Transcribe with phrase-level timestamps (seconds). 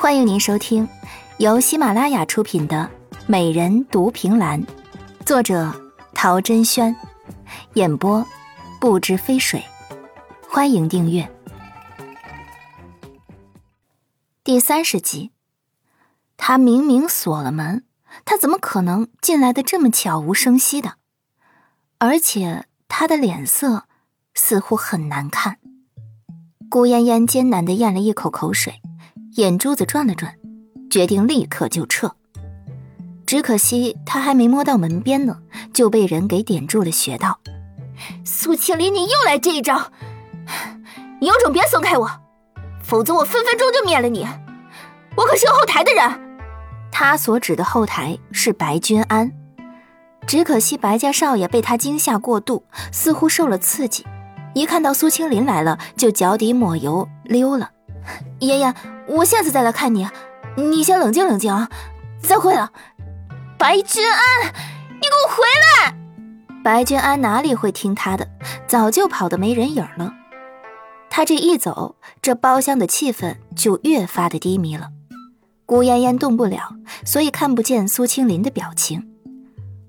[0.00, 0.88] 欢迎您收听
[1.36, 2.90] 由喜马拉雅出品的
[3.26, 4.58] 《美人独凭栏》，
[5.26, 5.70] 作者
[6.14, 6.96] 陶珍轩，
[7.74, 8.26] 演播
[8.80, 9.62] 不知飞水。
[10.48, 11.30] 欢迎订阅
[14.42, 15.32] 第三十集。
[16.38, 17.84] 他明明锁了门，
[18.24, 20.94] 他怎么可能进来的这么悄无声息的？
[21.98, 23.84] 而且他的脸色
[24.32, 25.58] 似乎很难看。
[26.70, 28.80] 顾嫣嫣艰难的咽了一口口水。
[29.36, 30.34] 眼珠子转了转，
[30.90, 32.12] 决定立刻就撤。
[33.24, 35.38] 只可惜他还没摸到门边呢，
[35.72, 37.38] 就被人给点住了穴道。
[38.24, 39.92] 苏青林，你又来这一招！
[41.20, 42.10] 你有种别松开我，
[42.82, 44.26] 否则我分分钟就灭了你！
[45.16, 46.10] 我可是有后台的人。
[46.90, 49.30] 他所指的后台是白君安，
[50.26, 54.04] 只可惜白家少爷被他惊吓过度，似乎受了刺激，
[54.54, 57.70] 一看到苏青林来了，就脚底抹油溜了。
[58.40, 58.74] 妍妍，
[59.06, 60.08] 我下次再来看你，
[60.56, 61.68] 你先冷静冷静啊！
[62.22, 62.70] 再会了，
[63.58, 65.42] 白君安，你给我回
[65.84, 65.96] 来！
[66.62, 68.28] 白君安哪里会听他的，
[68.66, 70.12] 早就跑得没人影了。
[71.08, 74.88] 他这一走，这包厢的气氛就越发的低迷了。
[75.66, 79.08] 顾嫣嫣动不了，所以看不见苏青林的表情。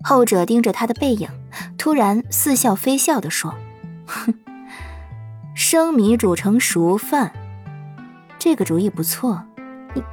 [0.04, 1.30] 后者盯着他的背影，
[1.78, 3.54] 突然似笑非笑地说
[4.08, 4.34] ：“哼，
[5.54, 7.34] 生米煮成熟饭。”
[8.44, 9.44] 这个主意不错，
[9.94, 10.04] 你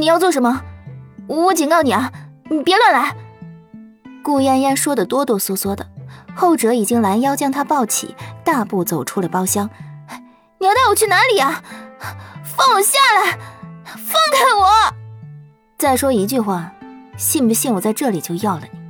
[0.00, 0.62] 你要做什么？
[1.28, 2.12] 我警告你啊，
[2.50, 3.14] 你别乱来！
[4.20, 5.86] 顾嫣嫣说的哆哆嗦嗦的，
[6.34, 9.70] 后者已经拦腰将她抱起，大步走出了包厢。
[10.58, 11.62] 你要带我去哪里啊？
[12.42, 13.38] 放我下来！
[13.84, 14.94] 放开我！
[15.78, 16.72] 再说一句话，
[17.16, 18.80] 信不信我在这里就要了你？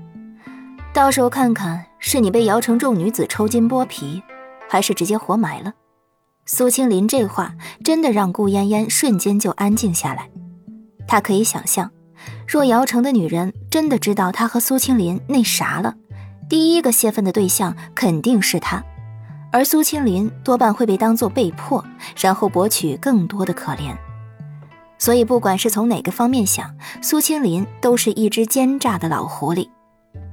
[0.94, 4.22] 到时候看看是你被姚城众女子抽筋剥皮，
[4.66, 5.74] 还是直接活埋了。
[6.50, 7.54] 苏青林这话
[7.84, 10.30] 真的让顾嫣嫣瞬间就安静下来。
[11.06, 11.90] 她可以想象，
[12.46, 15.94] 若姚城的女人真的知道她和苏青林那啥了，
[16.48, 18.82] 第一个泄愤的对象肯定是他，
[19.52, 21.84] 而苏青林多半会被当做被迫，
[22.16, 23.94] 然后博取更多的可怜。
[24.96, 29.68] 所以，不管是从哪个方面想，苏青林都是一只奸诈的老狐狸。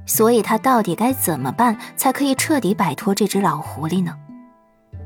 [0.06, 4.14] 所以，他到底该怎么办才可以彻底摆脱这只老狐狸呢？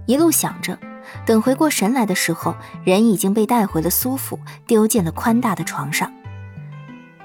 [0.07, 0.79] 一路想着。
[1.27, 6.13] 等回过神来的时候，人已经被带回了苏府，丢进了宽大的床上。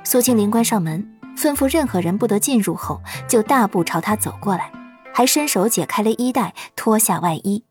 [0.03, 4.71] 苏青林关上门，吩咐任何人不得进入后，就大步朝他走过来，
[5.13, 7.63] 还伸手解开了衣带，脱下外衣。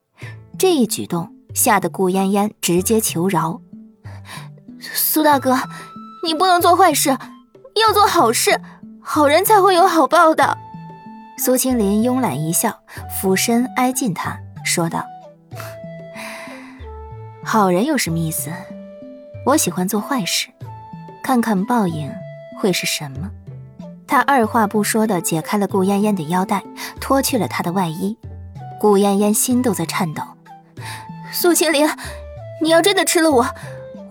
[0.58, 3.60] 这一举动吓得顾嫣嫣直接求饶
[4.80, 5.56] ：“苏大哥，
[6.26, 8.60] 你不能做坏事，要做好事，
[9.00, 10.58] 好人才会有好报的。”
[11.38, 12.80] 苏青林慵懒一笑，
[13.20, 15.04] 俯身挨近他，说道。
[17.44, 18.50] 好人有什么意思？
[19.44, 20.48] 我喜欢做坏事，
[21.22, 22.10] 看看报应
[22.58, 23.30] 会是什么。
[24.06, 26.64] 他二话不说的解开了顾嫣嫣的腰带，
[27.00, 28.16] 脱去了她的外衣。
[28.80, 30.22] 顾嫣嫣心都在颤抖。
[31.32, 31.88] 苏青林，
[32.62, 33.46] 你要真的吃了我，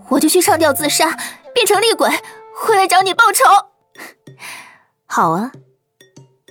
[0.08, 1.16] 我就去上吊自杀，
[1.52, 2.08] 变成厉鬼，
[2.56, 3.44] 回来找你报仇。
[5.06, 5.52] 好啊，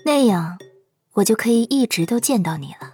[0.05, 0.57] 那样
[1.13, 2.92] 我就可以一直都见到你了。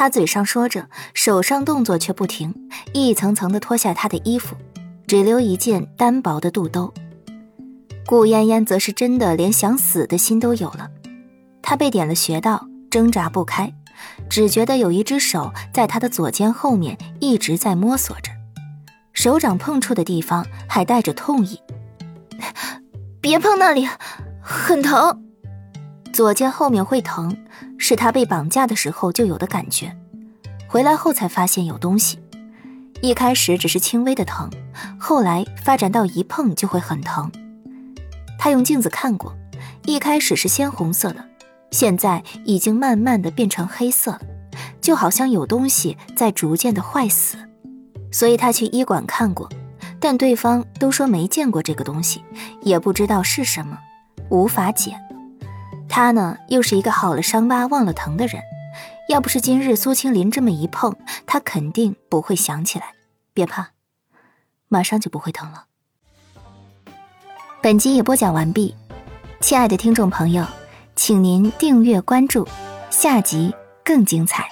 [0.00, 2.54] 他嘴上说着，手上动作却不停，
[2.94, 4.56] 一层层的脱下他的衣服，
[5.06, 6.90] 只留一件单薄的肚兜。
[8.06, 10.88] 顾嫣嫣则是真的连想死的心都有了，
[11.60, 13.70] 她被点了穴道，挣扎不开，
[14.30, 18.32] 只觉得有一只手在她的左肩后面一直在摸索着，
[19.12, 21.60] 手掌碰触的地方还带着痛意。
[23.20, 23.86] 别碰那里，
[24.40, 25.26] 很疼。
[26.20, 27.34] 左肩后面会疼，
[27.78, 29.96] 是他被绑架的时候就有的感觉。
[30.68, 32.18] 回来后才发现有东西，
[33.00, 34.50] 一开始只是轻微的疼，
[34.98, 37.32] 后来发展到一碰就会很疼。
[38.38, 39.34] 他用镜子看过，
[39.86, 41.24] 一开始是鲜红色的，
[41.70, 44.20] 现在已经慢慢的变成黑色了，
[44.78, 47.38] 就好像有东西在逐渐的坏死。
[48.12, 49.48] 所以他去医馆看过，
[49.98, 52.22] 但对方都说没见过这个东西，
[52.60, 53.78] 也不知道是什么，
[54.28, 54.94] 无法解。
[55.90, 58.40] 他呢，又是一个好了伤疤忘了疼的人，
[59.08, 60.94] 要不是今日苏青林这么一碰，
[61.26, 62.94] 他肯定不会想起来。
[63.34, 63.70] 别怕，
[64.68, 65.64] 马上就不会疼了。
[67.60, 68.74] 本集也播讲完毕，
[69.40, 70.46] 亲爱的听众朋友，
[70.94, 72.46] 请您订阅关注，
[72.88, 73.54] 下集
[73.84, 74.48] 更精彩。